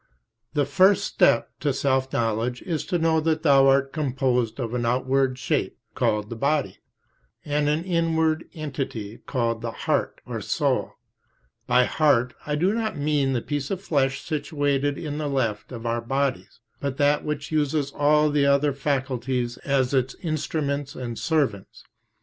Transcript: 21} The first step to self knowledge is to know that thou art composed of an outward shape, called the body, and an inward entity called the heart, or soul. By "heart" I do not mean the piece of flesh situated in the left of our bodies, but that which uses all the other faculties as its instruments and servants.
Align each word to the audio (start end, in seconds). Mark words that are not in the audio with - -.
21} 0.55 0.65
The 0.65 0.65
first 0.71 1.03
step 1.05 1.51
to 1.59 1.71
self 1.71 2.11
knowledge 2.11 2.63
is 2.63 2.85
to 2.87 2.97
know 2.97 3.19
that 3.19 3.43
thou 3.43 3.67
art 3.67 3.93
composed 3.93 4.59
of 4.59 4.73
an 4.73 4.83
outward 4.83 5.37
shape, 5.37 5.77
called 5.93 6.31
the 6.31 6.35
body, 6.35 6.79
and 7.45 7.69
an 7.69 7.83
inward 7.83 8.45
entity 8.55 9.19
called 9.27 9.61
the 9.61 9.69
heart, 9.85 10.19
or 10.25 10.41
soul. 10.41 10.93
By 11.67 11.83
"heart" 11.85 12.33
I 12.47 12.55
do 12.55 12.73
not 12.73 12.97
mean 12.97 13.33
the 13.33 13.43
piece 13.43 13.69
of 13.69 13.79
flesh 13.79 14.23
situated 14.23 14.97
in 14.97 15.19
the 15.19 15.29
left 15.29 15.71
of 15.71 15.85
our 15.85 16.01
bodies, 16.01 16.61
but 16.79 16.97
that 16.97 17.23
which 17.23 17.51
uses 17.51 17.91
all 17.91 18.31
the 18.31 18.47
other 18.47 18.73
faculties 18.73 19.57
as 19.57 19.93
its 19.93 20.15
instruments 20.23 20.95
and 20.95 21.19
servants. 21.19 21.83